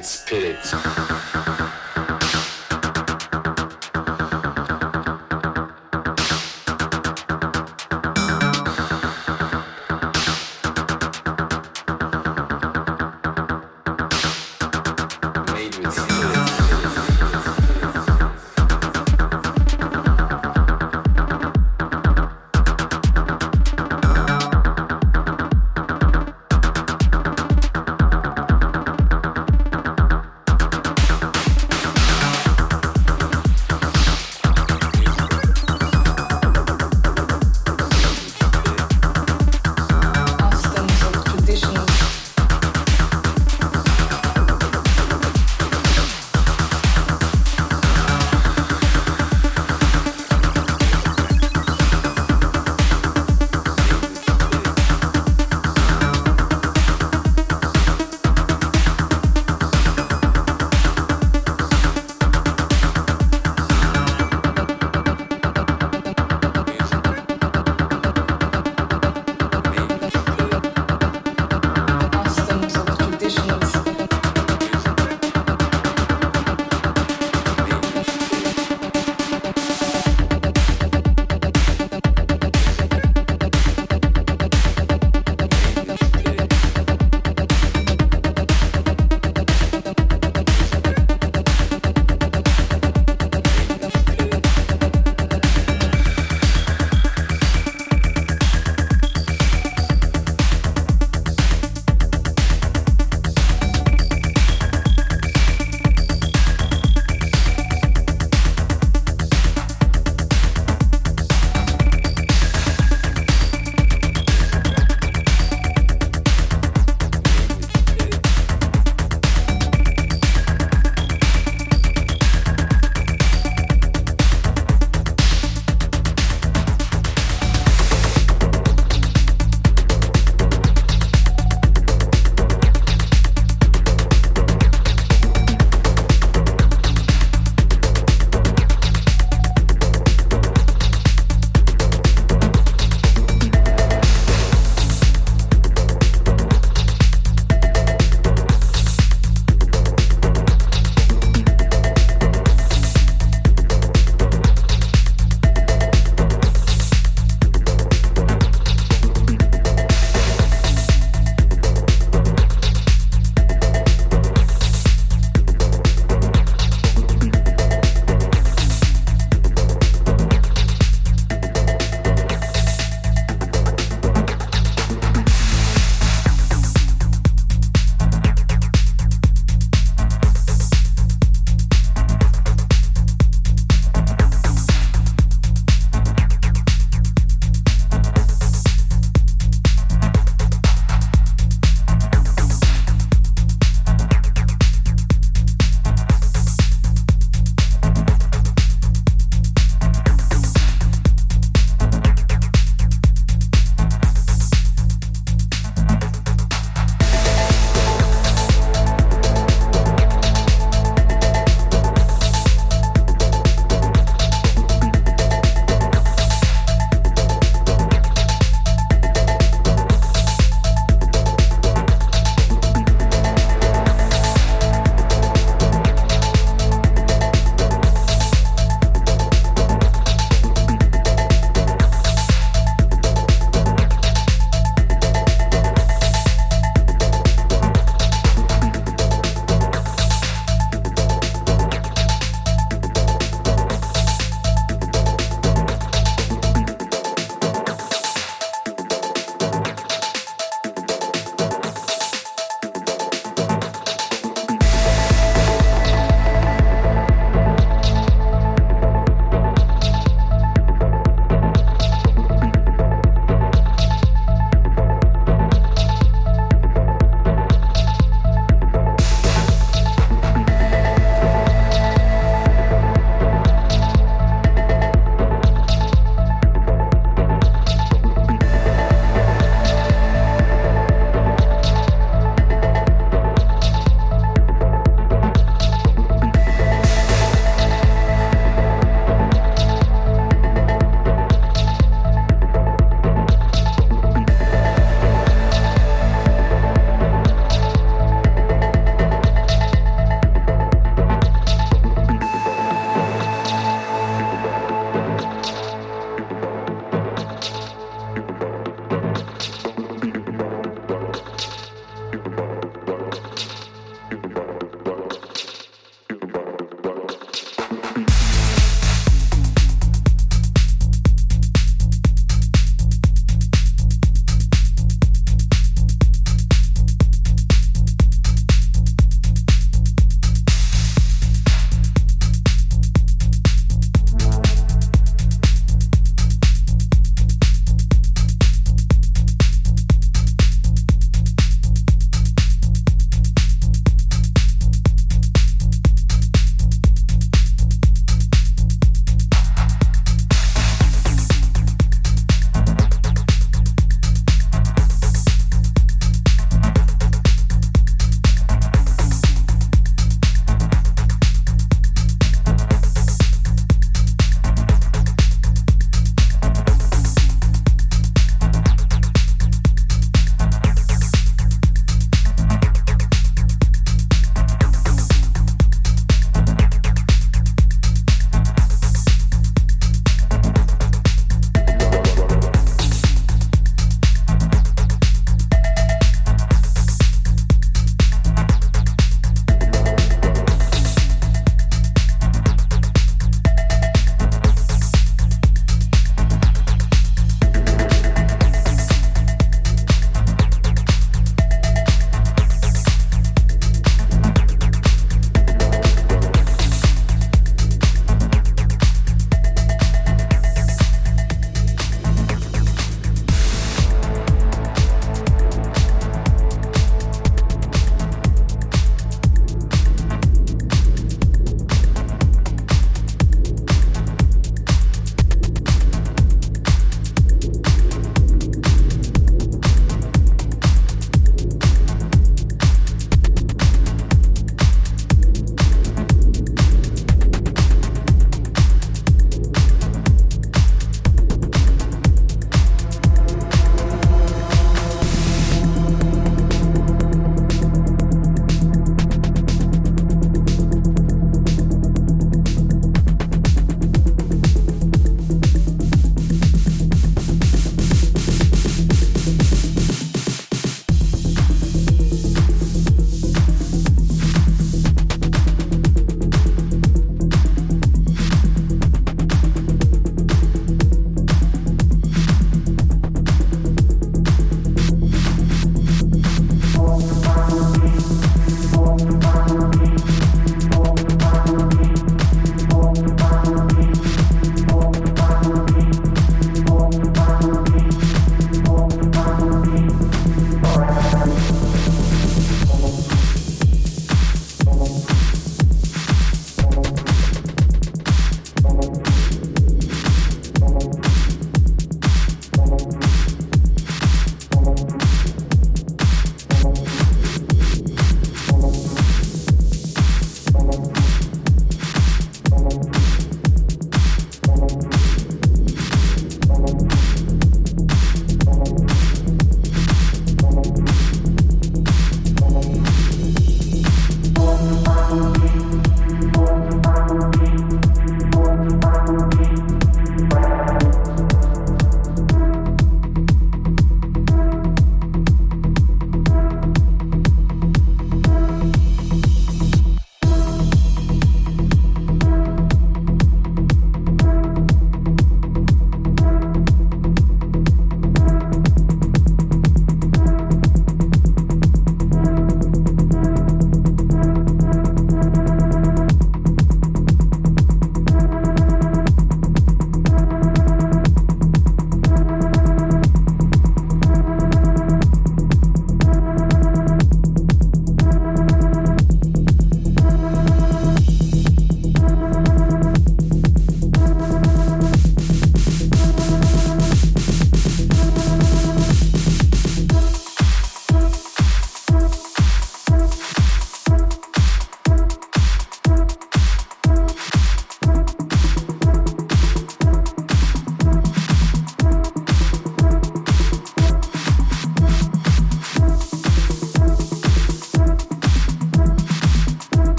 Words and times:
with 0.00 0.06
spirit. 0.06 1.89